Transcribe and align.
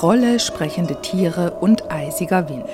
Trolle, 0.00 0.40
sprechende 0.40 1.02
Tiere 1.02 1.58
und 1.60 1.90
eisiger 1.92 2.48
Wind. 2.48 2.64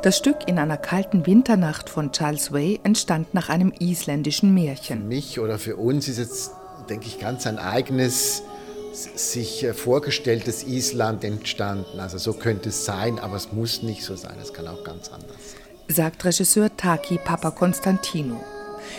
Das 0.00 0.16
Stück 0.16 0.48
in 0.48 0.58
einer 0.58 0.78
kalten 0.78 1.26
Winternacht 1.26 1.90
von 1.90 2.10
Charles 2.10 2.52
Way 2.52 2.80
entstand 2.84 3.34
nach 3.34 3.50
einem 3.50 3.70
isländischen 3.78 4.54
Märchen. 4.54 5.00
Für 5.00 5.06
mich 5.06 5.40
oder 5.40 5.58
für 5.58 5.76
uns 5.76 6.08
ist 6.08 6.16
jetzt, 6.16 6.52
denke 6.88 7.04
ich, 7.06 7.18
ganz 7.18 7.46
ein 7.46 7.58
eigenes, 7.58 8.42
sich 8.94 9.62
äh, 9.62 9.74
vorgestelltes 9.74 10.66
Island 10.66 11.22
entstanden. 11.22 12.00
Also 12.00 12.16
so 12.16 12.32
könnte 12.32 12.70
es 12.70 12.86
sein, 12.86 13.18
aber 13.18 13.36
es 13.36 13.52
muss 13.52 13.82
nicht 13.82 14.02
so 14.02 14.16
sein. 14.16 14.38
Es 14.40 14.54
kann 14.54 14.66
auch 14.66 14.82
ganz 14.82 15.10
anders 15.10 15.36
sein. 15.52 15.94
Sagt 15.94 16.24
Regisseur 16.24 16.74
Taki 16.78 17.18
Papa 17.18 17.50
Konstantino. 17.50 18.40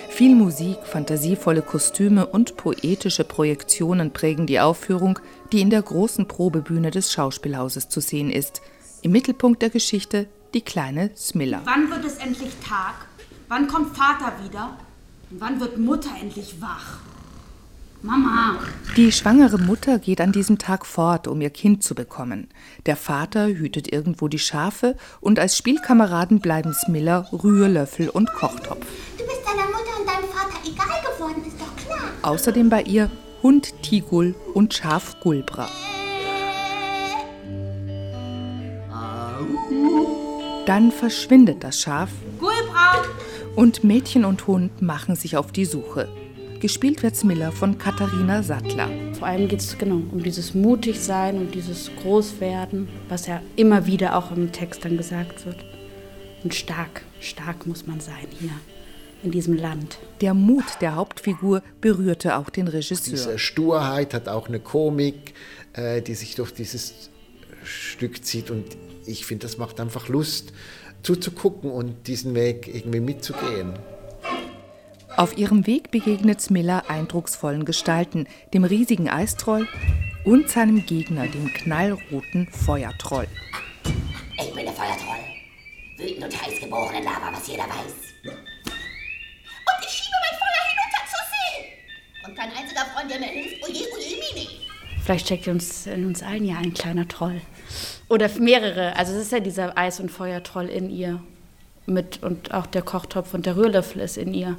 Viel 0.09 0.35
Musik, 0.35 0.77
fantasievolle 0.83 1.61
Kostüme 1.61 2.25
und 2.25 2.57
poetische 2.57 3.23
Projektionen 3.23 4.11
prägen 4.11 4.47
die 4.47 4.59
Aufführung, 4.59 5.19
die 5.51 5.61
in 5.61 5.69
der 5.69 5.81
großen 5.81 6.27
Probebühne 6.27 6.91
des 6.91 7.11
Schauspielhauses 7.11 7.89
zu 7.89 8.01
sehen 8.01 8.29
ist. 8.29 8.61
Im 9.01 9.11
Mittelpunkt 9.11 9.61
der 9.61 9.69
Geschichte 9.69 10.27
die 10.53 10.61
kleine 10.61 11.11
Smilla. 11.15 11.61
Wann 11.65 11.89
wird 11.89 12.05
es 12.05 12.17
endlich 12.17 12.51
Tag? 12.67 13.07
Wann 13.47 13.67
kommt 13.67 13.95
Vater 13.95 14.33
wieder? 14.43 14.77
Und 15.29 15.41
wann 15.41 15.59
wird 15.59 15.77
Mutter 15.77 16.11
endlich 16.21 16.61
wach? 16.61 16.99
Mama! 18.03 18.57
Die 18.97 19.11
schwangere 19.11 19.59
Mutter 19.59 19.99
geht 19.99 20.21
an 20.21 20.31
diesem 20.31 20.57
Tag 20.57 20.87
fort, 20.87 21.27
um 21.27 21.39
ihr 21.39 21.51
Kind 21.51 21.83
zu 21.83 21.93
bekommen. 21.93 22.47
Der 22.87 22.95
Vater 22.95 23.47
hütet 23.47 23.93
irgendwo 23.93 24.27
die 24.27 24.39
Schafe 24.39 24.95
und 25.19 25.37
als 25.37 25.55
Spielkameraden 25.55 26.39
bleiben 26.39 26.73
Smilla 26.73 27.27
Rührlöffel 27.31 28.09
und 28.09 28.33
Kochtopf. 28.33 28.85
Du 29.17 29.23
bist 29.23 29.41
deiner 29.45 29.67
Mutter 29.67 29.99
und 29.99 30.00
deinem 30.11 30.29
Vater 30.29 30.59
egal 30.65 31.01
geworden, 31.13 31.43
ist 31.45 31.59
doch 31.59 31.75
klar. 31.75 32.11
Außerdem 32.21 32.69
bei 32.69 32.83
ihr 32.83 33.09
Hund 33.43 33.73
Tigul 33.81 34.35
und 34.53 34.73
Schaf 34.73 35.19
Gulbra. 35.19 35.69
Dann 40.65 40.91
verschwindet 40.91 41.63
das 41.63 41.79
Schaf 41.79 42.09
Gulbra! 42.39 43.03
und 43.55 43.83
Mädchen 43.83 44.25
und 44.25 44.45
Hund 44.47 44.81
machen 44.81 45.15
sich 45.15 45.35
auf 45.35 45.51
die 45.51 45.65
Suche. 45.65 46.07
Gespielt 46.59 47.01
wird 47.01 47.15
Smilla 47.15 47.49
von 47.49 47.79
Katharina 47.79 48.43
Sattler. 48.43 48.87
Vor 49.17 49.27
allem 49.27 49.47
geht 49.47 49.61
es 49.61 49.77
genau 49.77 50.01
um 50.11 50.21
dieses 50.21 50.53
Mutigsein 50.53 51.37
und 51.37 51.55
dieses 51.55 51.89
Großwerden, 52.03 52.87
was 53.09 53.25
ja 53.25 53.41
immer 53.55 53.87
wieder 53.87 54.15
auch 54.15 54.31
im 54.31 54.51
Text 54.51 54.85
dann 54.85 54.97
gesagt 54.97 55.43
wird. 55.47 55.57
Und 56.43 56.53
stark, 56.53 57.01
stark 57.19 57.65
muss 57.65 57.87
man 57.87 57.99
sein 57.99 58.27
hier 58.39 58.51
in 59.23 59.31
diesem 59.31 59.55
Land. 59.55 59.97
Der 60.21 60.33
Mut 60.33 60.65
der 60.81 60.95
Hauptfigur 60.95 61.61
berührte 61.79 62.37
auch 62.37 62.49
den 62.49 62.67
Regisseur. 62.67 63.11
Diese 63.11 63.39
Sturheit 63.39 64.13
hat 64.13 64.27
auch 64.27 64.47
eine 64.47 64.59
Komik, 64.59 65.33
äh, 65.73 66.01
die 66.01 66.15
sich 66.15 66.35
durch 66.35 66.51
dieses 66.51 67.09
Stück 67.63 68.23
zieht. 68.23 68.51
Und 68.51 68.65
ich 69.05 69.25
finde, 69.25 69.47
das 69.47 69.57
macht 69.57 69.79
einfach 69.79 70.07
Lust 70.07 70.53
zuzugucken 71.03 71.71
und 71.71 72.07
diesen 72.07 72.35
Weg 72.35 72.67
irgendwie 72.67 72.99
mitzugehen. 72.99 73.73
Auf 75.17 75.37
ihrem 75.37 75.67
Weg 75.67 75.91
begegnet 75.91 76.41
Smilla 76.41 76.83
eindrucksvollen 76.87 77.65
Gestalten, 77.65 78.27
dem 78.53 78.63
riesigen 78.63 79.09
Eistroll 79.09 79.67
und 80.23 80.49
seinem 80.49 80.85
Gegner, 80.85 81.27
dem 81.27 81.51
knallroten 81.53 82.47
Feuertroll. 82.47 83.27
Ich 84.37 84.53
bin 84.53 84.65
der 84.65 84.73
Feuertroll. 84.73 85.19
Wütend 85.97 86.23
und 86.23 86.41
heiß 86.41 86.59
geboren 86.61 86.95
in 86.95 87.03
Lava, 87.03 87.31
was 87.33 87.47
jeder 87.47 87.63
weiß. 87.63 88.41
Vielleicht 95.03 95.25
steckt 95.25 95.47
in 95.47 95.53
uns, 95.53 95.87
in 95.87 96.05
uns 96.05 96.21
allen 96.21 96.45
ja 96.45 96.57
ein 96.57 96.73
kleiner 96.73 97.07
Troll. 97.07 97.41
Oder 98.07 98.29
mehrere. 98.39 98.95
Also 98.95 99.13
es 99.13 99.23
ist 99.23 99.31
ja 99.31 99.39
dieser 99.39 99.77
Eis- 99.77 99.99
und 99.99 100.11
Feuertroll 100.11 100.67
in 100.67 100.89
ihr. 100.89 101.21
Mit, 101.87 102.21
und 102.21 102.53
auch 102.53 102.67
der 102.67 102.83
Kochtopf 102.83 103.33
und 103.33 103.45
der 103.45 103.57
Rührlöffel 103.57 104.01
ist 104.01 104.17
in 104.17 104.33
ihr. 104.33 104.57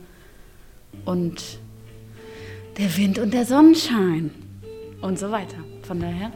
Und 1.04 1.58
der 2.78 2.97
Wind 2.97 3.19
und 3.19 3.32
der 3.32 3.47
Sonnenschein. 3.47 4.31
Und 5.00 5.19
so 5.19 5.31
weiter. 5.31 5.56
Von 5.82 6.00
daher. 6.00 6.32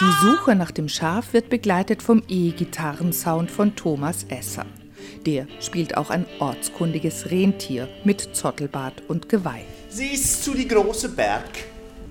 Die 0.00 0.26
Suche 0.26 0.56
nach 0.56 0.70
dem 0.70 0.88
Schaf 0.88 1.32
wird 1.32 1.50
begleitet 1.50 2.02
vom 2.02 2.22
E-Gitarrensound 2.28 3.50
von 3.50 3.76
Thomas 3.76 4.24
Esser. 4.24 4.66
Der 5.24 5.46
spielt 5.60 5.96
auch 5.96 6.10
ein 6.10 6.26
ortskundiges 6.40 7.30
Rentier 7.30 7.88
mit 8.04 8.20
Zottelbart 8.34 9.02
und 9.08 9.28
Geweih. 9.28 9.64
Sie 9.88 10.08
ist 10.08 10.42
zu 10.42 10.54
die 10.54 10.66
große 10.66 11.10
Berg, 11.10 11.48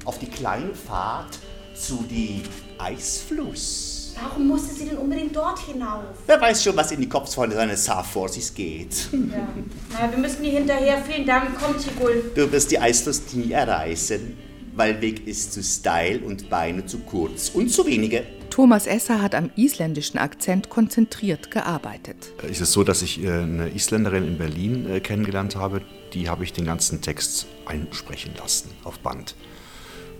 auf 0.05 0.19
die 0.19 0.27
kleine 0.27 0.73
Fahrt 0.73 1.39
zu 1.73 2.05
die 2.09 2.43
Eisfluss. 2.77 4.15
Warum 4.21 4.47
musste 4.47 4.75
sie 4.75 4.85
denn 4.85 4.97
unbedingt 4.97 5.35
dort 5.35 5.59
hinauf? 5.59 6.03
Wer 6.27 6.39
weiß 6.39 6.63
schon, 6.63 6.75
was 6.75 6.91
in 6.91 7.01
die 7.01 7.09
Kopfsfreunde 7.09 7.55
seines 7.55 7.83
Saforsis 7.83 8.53
geht. 8.53 9.09
Ja. 9.11 9.47
Na, 9.91 10.11
wir 10.11 10.19
müssen 10.19 10.43
hier 10.43 10.59
hinterher. 10.59 11.03
Vielen 11.03 11.25
Dank. 11.25 11.49
Komm, 11.59 11.75
Tigul. 11.77 12.31
Du 12.35 12.51
wirst 12.51 12.71
die 12.71 12.79
Eisfluss 12.79 13.21
nie 13.33 13.51
erreichen, 13.51 14.37
weil 14.75 15.01
Weg 15.01 15.27
ist 15.27 15.53
zu 15.53 15.63
steil 15.63 16.21
und 16.23 16.49
Beine 16.49 16.85
zu 16.85 16.99
kurz 16.99 17.49
und 17.49 17.69
zu 17.69 17.85
wenige. 17.85 18.23
Thomas 18.51 18.85
Esser 18.85 19.19
hat 19.19 19.33
am 19.33 19.49
isländischen 19.55 20.19
Akzent 20.19 20.69
konzentriert 20.69 21.49
gearbeitet. 21.49 22.33
Es 22.47 22.61
ist 22.61 22.71
so, 22.71 22.83
dass 22.83 23.01
ich 23.01 23.23
äh, 23.23 23.31
eine 23.31 23.69
Isländerin 23.69 24.27
in 24.27 24.37
Berlin 24.37 24.87
äh, 24.87 24.99
kennengelernt 24.99 25.55
habe. 25.55 25.81
Die 26.13 26.29
habe 26.29 26.43
ich 26.43 26.53
den 26.53 26.65
ganzen 26.65 27.01
Text 27.01 27.47
einsprechen 27.65 28.35
lassen 28.37 28.69
auf 28.83 28.99
Band. 28.99 29.33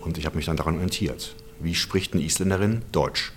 Und 0.04 0.18
ich 0.18 0.26
habe 0.26 0.36
mich 0.36 0.46
dann 0.46 0.58
daran 0.58 0.76
orientiert. 0.76 1.36
Wie 1.60 1.76
spricht 1.76 2.14
eine 2.14 2.24
Isländerin 2.24 2.82
Deutsch? 2.92 3.32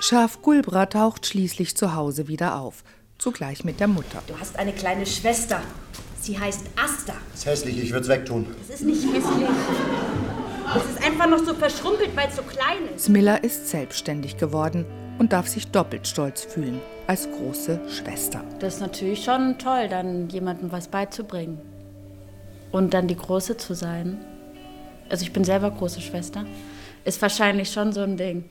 Schaf 0.00 0.40
Gulbra 0.42 0.86
taucht 0.86 1.26
schließlich 1.26 1.76
zu 1.76 1.94
Hause 1.94 2.28
wieder 2.28 2.60
auf, 2.60 2.84
zugleich 3.18 3.64
mit 3.64 3.80
der 3.80 3.88
Mutter. 3.88 4.22
Du 4.26 4.38
hast 4.38 4.58
eine 4.58 4.72
kleine 4.72 5.04
Schwester. 5.04 5.60
Sie 6.20 6.38
heißt 6.38 6.66
Asta. 6.76 7.14
Das 7.32 7.40
ist 7.40 7.46
hässlich, 7.46 7.82
ich 7.82 7.90
würde 7.90 8.02
es 8.02 8.08
wegtun. 8.08 8.46
Das 8.60 8.80
ist 8.80 8.86
nicht 8.86 9.02
hässlich. 9.02 9.48
Es 10.76 10.84
ist 10.84 11.04
einfach 11.04 11.28
noch 11.28 11.44
so 11.44 11.54
verschrumpelt, 11.54 12.14
weil 12.14 12.28
es 12.28 12.36
so 12.36 12.42
klein 12.42 12.78
ist. 12.94 13.06
Smilla 13.06 13.36
ist 13.36 13.68
selbstständig 13.68 14.36
geworden 14.36 14.84
und 15.18 15.32
darf 15.32 15.48
sich 15.48 15.68
doppelt 15.68 16.06
stolz 16.06 16.44
fühlen 16.44 16.80
als 17.06 17.28
große 17.30 17.80
Schwester. 17.88 18.44
Das 18.60 18.74
ist 18.74 18.80
natürlich 18.80 19.24
schon 19.24 19.58
toll, 19.58 19.88
dann 19.88 20.28
jemandem 20.28 20.70
was 20.70 20.88
beizubringen. 20.88 21.58
Und 22.70 22.94
dann 22.94 23.08
die 23.08 23.16
Große 23.16 23.56
zu 23.56 23.74
sein. 23.74 24.18
Also 25.08 25.24
ich 25.24 25.32
bin 25.32 25.44
selber 25.44 25.70
große 25.70 26.00
Schwester. 26.00 26.44
Ist 27.04 27.22
wahrscheinlich 27.22 27.70
schon 27.70 27.92
so 27.92 28.00
ein 28.00 28.16
Ding. 28.16 28.44